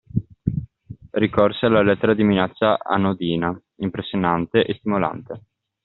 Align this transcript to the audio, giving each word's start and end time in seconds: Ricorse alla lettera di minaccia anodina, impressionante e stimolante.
Ricorse 1.11 1.67
alla 1.67 1.83
lettera 1.83 2.15
di 2.15 2.23
minaccia 2.23 2.79
anodina, 2.79 3.55
impressionante 3.81 4.65
e 4.65 4.73
stimolante. 4.79 5.41